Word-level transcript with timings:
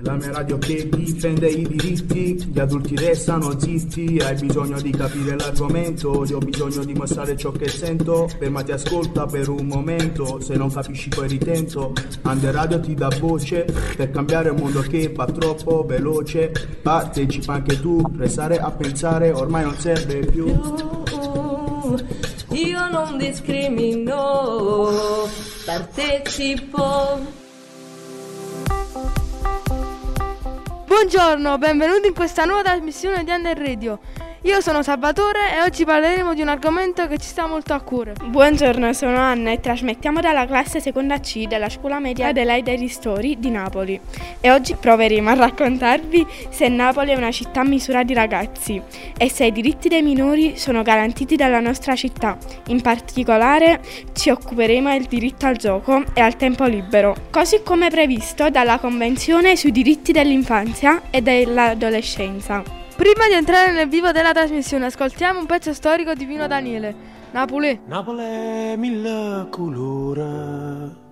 La 0.00 0.14
mia 0.14 0.30
radio 0.30 0.58
che 0.58 0.88
difende 0.88 1.48
i 1.48 1.66
diritti, 1.66 2.34
gli 2.52 2.58
adulti 2.58 2.94
restano 2.96 3.58
zitti, 3.58 4.18
hai 4.18 4.34
bisogno 4.36 4.80
di 4.80 4.90
capire 4.90 5.36
l'argomento, 5.36 6.24
io 6.26 6.36
ho 6.36 6.40
bisogno 6.40 6.84
di 6.84 6.92
mostrare 6.92 7.36
ciò 7.36 7.50
che 7.50 7.68
sento, 7.68 8.28
fermati 8.28 8.72
ascolta 8.72 9.26
per 9.26 9.48
un 9.48 9.66
momento, 9.66 10.40
se 10.40 10.54
non 10.56 10.70
capisci 10.70 11.08
poi 11.08 11.28
ritento, 11.28 11.92
Under 12.22 12.54
Radio 12.54 12.80
ti 12.80 12.94
dà 12.94 13.08
voce, 13.18 13.64
per 13.96 14.10
cambiare 14.10 14.50
un 14.50 14.58
mondo 14.58 14.80
che 14.82 15.10
va 15.12 15.24
troppo 15.26 15.84
veloce, 15.86 16.52
partecipa 16.82 17.54
anche 17.54 17.80
tu, 17.80 18.02
restare 18.16 18.58
a 18.58 18.70
pensare 18.70 19.32
ormai 19.32 19.64
non 19.64 19.76
serve 19.78 20.26
più. 20.26 20.46
Io 22.50 22.90
non 22.90 23.18
discrimino, 23.18 24.16
partecipo. 25.64 27.44
Buongiorno, 31.08 31.56
benvenuti 31.58 32.08
in 32.08 32.14
questa 32.14 32.44
nuova 32.44 32.62
trasmissione 32.64 33.22
di 33.22 33.30
Under 33.30 33.56
Radio. 33.56 34.00
Io 34.46 34.60
sono 34.60 34.84
Salvatore 34.84 35.56
e 35.56 35.60
oggi 35.60 35.84
parleremo 35.84 36.32
di 36.32 36.40
un 36.40 36.46
argomento 36.46 37.08
che 37.08 37.18
ci 37.18 37.26
sta 37.26 37.48
molto 37.48 37.72
a 37.74 37.80
cuore. 37.80 38.12
Buongiorno, 38.26 38.92
sono 38.92 39.16
Anna 39.16 39.50
e 39.50 39.58
trasmettiamo 39.58 40.20
dalla 40.20 40.46
classe 40.46 40.80
seconda 40.80 41.18
C 41.18 41.48
della 41.48 41.68
scuola 41.68 41.98
media 41.98 42.28
Adelaide 42.28 42.76
Ristori 42.76 43.40
di 43.40 43.50
Napoli. 43.50 44.00
E 44.40 44.52
oggi 44.52 44.76
proveremo 44.76 45.30
a 45.30 45.34
raccontarvi 45.34 46.24
se 46.48 46.68
Napoli 46.68 47.10
è 47.10 47.16
una 47.16 47.32
città 47.32 47.62
a 47.62 47.64
misura 47.64 48.04
di 48.04 48.14
ragazzi 48.14 48.80
e 49.18 49.28
se 49.28 49.46
i 49.46 49.52
diritti 49.52 49.88
dei 49.88 50.02
minori 50.02 50.56
sono 50.56 50.82
garantiti 50.82 51.34
dalla 51.34 51.58
nostra 51.58 51.96
città. 51.96 52.38
In 52.68 52.80
particolare 52.82 53.80
ci 54.12 54.30
occuperemo 54.30 54.90
del 54.90 55.06
diritto 55.06 55.46
al 55.46 55.56
gioco 55.56 56.04
e 56.14 56.20
al 56.20 56.36
tempo 56.36 56.66
libero, 56.66 57.16
così 57.30 57.62
come 57.64 57.90
previsto 57.90 58.48
dalla 58.48 58.78
Convenzione 58.78 59.56
sui 59.56 59.72
diritti 59.72 60.12
dell'infanzia 60.12 61.02
e 61.10 61.20
dell'adolescenza. 61.20 62.85
Prima 62.96 63.28
di 63.28 63.34
entrare 63.34 63.72
nel 63.72 63.88
vivo 63.88 64.10
della 64.10 64.32
trasmissione, 64.32 64.86
ascoltiamo 64.86 65.38
un 65.38 65.44
pezzo 65.44 65.74
storico 65.74 66.14
di 66.14 66.24
Pino 66.24 66.46
Daniele. 66.46 66.94
Napoli. 67.30 67.80
Napoli 67.84 68.74
mille 68.78 69.46
colore. 69.50 71.04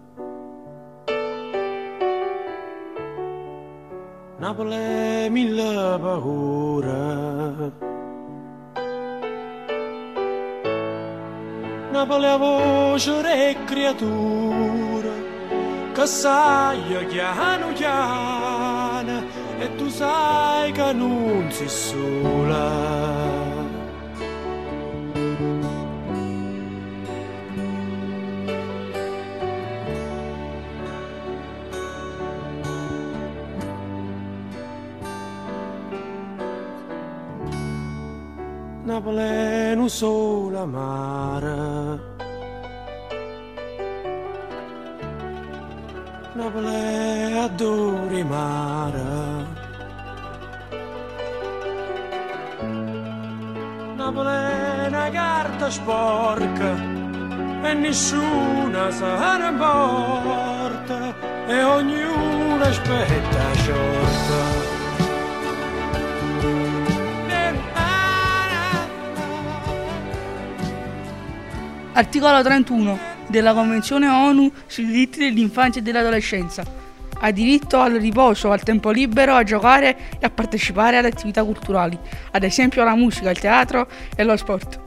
Napoli 4.39 5.29
mille 5.29 5.99
paure. 6.01 7.73
Napoli 11.93 12.27
a 12.27 12.37
voce 12.39 13.51
e 13.51 13.57
creatura 13.65 15.13
che 15.95 17.07
chiano 17.07 17.73
chiano 17.73 18.34
e 19.65 19.77
tu 19.77 19.89
sai 19.89 20.73
che 20.73 20.93
non 20.93 21.51
sei 21.51 21.69
sola. 21.69 23.03
Napoli 38.85 39.75
non 39.75 39.89
sola 39.89 40.65
mare. 40.67 42.13
Napoli 46.35 47.39
adori 47.39 48.23
mare. 48.25 49.44
Una 54.07 55.09
carta 55.11 55.71
sporca 55.71 56.77
e 57.63 57.73
nessuna 57.73 58.91
se 58.91 59.05
ne 59.05 59.49
importa 59.49 61.15
e 61.47 61.63
ognuno 61.63 62.63
aspetta 62.63 63.55
sciorta. 63.55 64.73
Articolo 71.95 72.43
31 72.43 72.99
della 73.29 73.55
Convenzione 73.55 74.07
ONU 74.09 74.53
sui 74.67 74.85
diritti 74.85 75.21
dell'infanzia 75.21 75.81
e 75.81 75.85
dell'adolescenza. 75.85 76.84
Ha 77.25 77.31
diritto 77.31 77.81
al 77.81 77.93
riposo, 77.95 78.51
al 78.51 78.63
tempo 78.63 78.91
libero, 78.91 79.35
a 79.35 79.43
giocare 79.45 79.97
e 80.19 80.27
a 80.27 80.31
partecipare 80.31 80.99
ad 80.99 81.07
attività 81.07 81.43
culturali, 81.43 81.99
ad 82.33 82.43
esempio 82.43 82.85
la 82.85 82.95
musica, 82.95 83.31
il 83.31 83.39
teatro 83.39 83.87
e 84.15 84.23
lo 84.25 84.37
sport. 84.37 84.79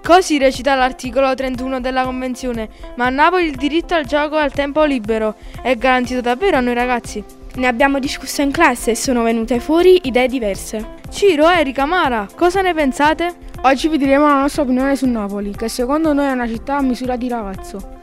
Così 0.00 0.38
recita 0.38 0.76
l'articolo 0.76 1.34
31 1.34 1.80
della 1.80 2.04
Convenzione, 2.04 2.68
ma 2.94 3.06
a 3.06 3.10
Napoli 3.10 3.46
il 3.46 3.56
diritto 3.56 3.94
al 3.94 4.04
gioco 4.04 4.38
e 4.38 4.42
al 4.42 4.52
tempo 4.52 4.84
libero 4.84 5.34
è 5.60 5.74
garantito 5.74 6.20
davvero 6.20 6.58
a 6.58 6.60
noi 6.60 6.74
ragazzi? 6.74 7.24
Ne 7.56 7.66
abbiamo 7.66 7.98
discusso 7.98 8.42
in 8.42 8.52
classe 8.52 8.92
e 8.92 8.94
sono 8.94 9.24
venute 9.24 9.58
fuori 9.58 10.02
idee 10.04 10.28
diverse. 10.28 10.94
Ciro, 11.10 11.48
Erika, 11.48 11.84
Mara, 11.84 12.28
cosa 12.36 12.60
ne 12.60 12.74
pensate? 12.74 13.34
Oggi 13.62 13.88
vi 13.88 13.98
diremo 13.98 14.28
la 14.28 14.38
nostra 14.38 14.62
opinione 14.62 14.94
su 14.94 15.08
Napoli, 15.08 15.50
che 15.50 15.68
secondo 15.68 16.12
noi 16.12 16.26
è 16.26 16.30
una 16.30 16.46
città 16.46 16.76
a 16.76 16.82
misura 16.82 17.16
di 17.16 17.26
ragazzo. 17.26 17.95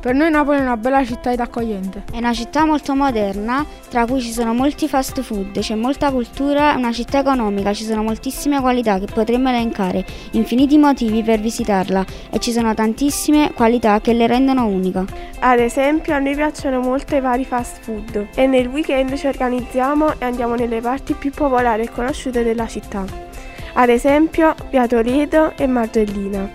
Per 0.00 0.14
noi 0.14 0.30
Napoli 0.30 0.56
è 0.56 0.62
una 0.62 0.78
bella 0.78 1.04
città 1.04 1.30
ed 1.30 1.40
accogliente. 1.40 2.04
È 2.10 2.16
una 2.16 2.32
città 2.32 2.64
molto 2.64 2.94
moderna, 2.94 3.66
tra 3.90 4.06
cui 4.06 4.22
ci 4.22 4.32
sono 4.32 4.54
molti 4.54 4.88
fast 4.88 5.20
food, 5.20 5.58
c'è 5.58 5.74
molta 5.74 6.10
cultura, 6.10 6.72
è 6.72 6.76
una 6.76 6.90
città 6.90 7.18
economica, 7.18 7.74
ci 7.74 7.84
sono 7.84 8.02
moltissime 8.02 8.60
qualità 8.60 8.98
che 8.98 9.04
potremmo 9.12 9.50
elencare, 9.50 10.02
infiniti 10.32 10.78
motivi 10.78 11.22
per 11.22 11.40
visitarla 11.40 12.02
e 12.30 12.38
ci 12.38 12.50
sono 12.50 12.72
tantissime 12.72 13.52
qualità 13.52 14.00
che 14.00 14.14
le 14.14 14.26
rendono 14.26 14.64
unica. 14.64 15.04
Ad 15.40 15.58
esempio 15.58 16.14
a 16.14 16.18
noi 16.18 16.34
piacciono 16.34 16.80
molto 16.80 17.14
i 17.14 17.20
vari 17.20 17.44
fast 17.44 17.80
food 17.82 18.28
e 18.34 18.46
nel 18.46 18.68
weekend 18.68 19.14
ci 19.16 19.26
organizziamo 19.26 20.18
e 20.18 20.24
andiamo 20.24 20.54
nelle 20.54 20.80
parti 20.80 21.12
più 21.12 21.30
popolari 21.30 21.82
e 21.82 21.90
conosciute 21.90 22.42
della 22.42 22.66
città. 22.66 23.28
Ad 23.80 23.88
esempio 23.88 24.54
Via 24.68 24.86
Toledo 24.86 25.56
e 25.56 25.66
Margellina 25.66 26.52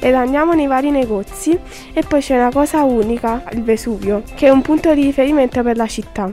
ed 0.00 0.12
andiamo 0.12 0.54
nei 0.54 0.66
vari 0.66 0.90
negozi 0.90 1.56
e 1.92 2.02
poi 2.02 2.20
c'è 2.20 2.34
una 2.34 2.50
cosa 2.50 2.82
unica, 2.82 3.44
il 3.52 3.62
Vesuvio, 3.62 4.24
che 4.34 4.48
è 4.48 4.50
un 4.50 4.60
punto 4.60 4.92
di 4.92 5.02
riferimento 5.02 5.62
per 5.62 5.76
la 5.76 5.86
città. 5.86 6.32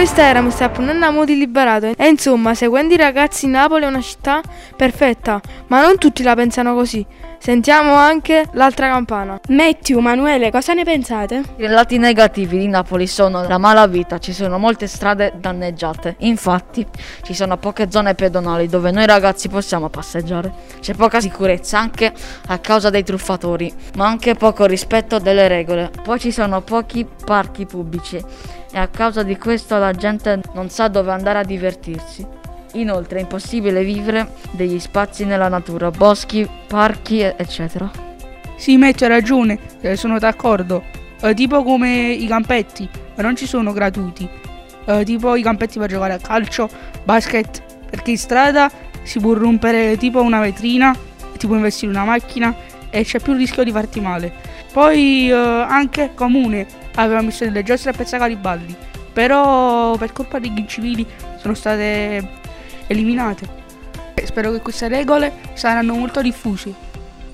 Questa 0.00 0.22
era 0.22 0.40
Mr. 0.40 0.70
Punanna 0.70 1.10
Modi 1.10 1.36
Liberato 1.36 1.92
e 1.94 2.08
insomma, 2.08 2.54
seguendo 2.54 2.94
i 2.94 2.96
ragazzi 2.96 3.46
Napoli 3.46 3.84
è 3.84 3.86
una 3.86 4.00
città 4.00 4.40
perfetta, 4.74 5.42
ma 5.66 5.82
non 5.82 5.98
tutti 5.98 6.22
la 6.22 6.34
pensano 6.34 6.72
così. 6.72 7.04
Sentiamo 7.38 7.92
anche 7.92 8.48
l'altra 8.52 8.88
campana. 8.88 9.38
Matthew, 9.48 9.98
Manuele, 9.98 10.50
cosa 10.50 10.72
ne 10.72 10.84
pensate? 10.84 11.42
I 11.56 11.66
lati 11.66 11.98
negativi 11.98 12.56
di 12.56 12.66
Napoli 12.66 13.06
sono 13.06 13.46
la 13.46 13.58
malavita, 13.58 14.16
ci 14.16 14.32
sono 14.32 14.56
molte 14.56 14.86
strade 14.86 15.34
danneggiate. 15.36 16.16
Infatti, 16.20 16.86
ci 17.20 17.34
sono 17.34 17.58
poche 17.58 17.90
zone 17.90 18.14
pedonali 18.14 18.68
dove 18.68 18.90
noi 18.92 19.04
ragazzi 19.04 19.50
possiamo 19.50 19.90
passeggiare. 19.90 20.50
C'è 20.80 20.94
poca 20.94 21.20
sicurezza 21.20 21.78
anche 21.78 22.10
a 22.46 22.58
causa 22.58 22.88
dei 22.88 23.04
truffatori, 23.04 23.70
ma 23.96 24.06
anche 24.06 24.34
poco 24.34 24.64
rispetto 24.64 25.18
delle 25.18 25.46
regole. 25.46 25.90
Poi 26.02 26.18
ci 26.18 26.32
sono 26.32 26.62
pochi 26.62 27.06
parchi 27.22 27.66
pubblici 27.66 28.58
e 28.72 28.78
a 28.78 28.88
causa 28.88 29.22
di 29.22 29.36
questo 29.36 29.78
la 29.78 29.92
gente 29.92 30.40
non 30.54 30.70
sa 30.70 30.88
dove 30.88 31.10
andare 31.10 31.38
a 31.38 31.44
divertirsi. 31.44 32.26
Inoltre 32.74 33.18
è 33.18 33.22
impossibile 33.22 33.82
vivere 33.82 34.32
degli 34.52 34.78
spazi 34.78 35.24
nella 35.24 35.48
natura, 35.48 35.90
boschi, 35.90 36.48
parchi, 36.68 37.20
eccetera. 37.20 37.90
Sì, 38.56 38.76
Metto 38.76 39.04
hai 39.04 39.10
ragione, 39.10 39.58
eh, 39.80 39.96
sono 39.96 40.18
d'accordo. 40.18 40.82
Eh, 41.20 41.34
tipo 41.34 41.62
come 41.62 42.10
i 42.12 42.26
campetti, 42.26 42.88
ma 43.16 43.22
non 43.22 43.34
ci 43.34 43.46
sono 43.46 43.72
gratuiti. 43.72 44.28
Eh, 44.84 45.04
tipo 45.04 45.34
i 45.34 45.42
campetti 45.42 45.78
per 45.78 45.88
giocare 45.90 46.14
a 46.14 46.18
calcio, 46.18 46.68
basket, 47.02 47.62
perché 47.90 48.12
in 48.12 48.18
strada 48.18 48.70
si 49.02 49.18
può 49.18 49.32
rompere 49.32 49.96
tipo 49.96 50.22
una 50.22 50.40
vetrina, 50.40 50.96
ti 51.36 51.46
puoi 51.46 51.58
investire 51.58 51.90
una 51.90 52.04
macchina 52.04 52.54
e 52.90 53.02
c'è 53.02 53.18
più 53.18 53.32
il 53.32 53.38
rischio 53.38 53.64
di 53.64 53.72
farti 53.72 54.00
male. 54.00 54.32
Poi 54.72 55.28
eh, 55.28 55.34
anche 55.34 56.12
comune 56.14 56.66
aveva 56.94 57.20
messo 57.20 57.44
delle 57.44 57.62
giostre 57.62 57.90
a 57.90 57.92
Piazza 57.92 58.18
Garibaldi, 58.18 58.74
però 59.12 59.96
per 59.96 60.12
colpa 60.12 60.38
degli 60.38 60.58
incivili 60.58 61.06
sono 61.38 61.54
state 61.54 62.28
eliminate. 62.86 63.58
Spero 64.22 64.52
che 64.52 64.60
queste 64.60 64.88
regole 64.88 65.32
saranno 65.54 65.94
molto 65.94 66.20
diffuse, 66.20 66.72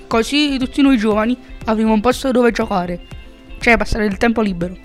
così 0.07 0.57
tutti 0.57 0.81
noi 0.81 0.97
giovani 0.97 1.37
avremo 1.65 1.93
un 1.93 2.01
posto 2.01 2.31
dove 2.31 2.51
giocare, 2.51 2.99
cioè 3.59 3.77
passare 3.77 4.05
il 4.05 4.17
tempo 4.17 4.41
libero. 4.41 4.75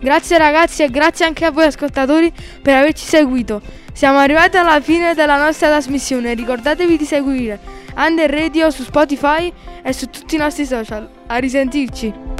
Grazie 0.00 0.38
ragazzi 0.38 0.82
e 0.82 0.90
grazie 0.90 1.24
anche 1.24 1.44
a 1.44 1.50
voi 1.50 1.64
ascoltatori 1.64 2.32
per 2.60 2.74
averci 2.74 3.04
seguito. 3.04 3.62
Siamo 3.94 4.18
arrivati 4.18 4.56
alla 4.56 4.80
fine 4.80 5.14
della 5.14 5.38
nostra 5.38 5.68
trasmissione. 5.68 6.34
Ricordatevi 6.34 6.96
di 6.96 7.04
seguire 7.04 7.60
Under 7.94 8.28
Radio 8.28 8.68
su 8.72 8.82
Spotify 8.82 9.52
e 9.84 9.92
su 9.92 10.10
tutti 10.10 10.34
i 10.34 10.38
nostri 10.38 10.66
social. 10.66 11.08
A 11.28 11.36
risentirci! 11.36 12.33